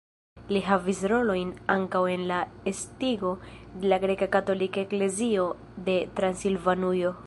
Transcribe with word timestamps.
Li 0.55 0.61
havis 0.69 1.01
rolojn 1.11 1.51
ankaŭ 1.73 2.01
en 2.15 2.23
la 2.33 2.39
estigo 2.73 3.35
de 3.83 3.93
la 3.95 4.01
greka 4.07 4.33
katolika 4.39 4.87
eklezio 4.89 5.49
de 5.91 6.05
Transilvanujo. 6.21 7.19